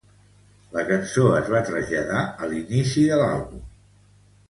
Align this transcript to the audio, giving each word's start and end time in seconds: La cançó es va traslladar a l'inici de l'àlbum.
La 0.77 0.85
cançó 0.91 1.27
es 1.41 1.53
va 1.57 1.63
traslladar 1.69 2.25
a 2.47 2.53
l'inici 2.55 3.07
de 3.15 3.25
l'àlbum. 3.25 3.65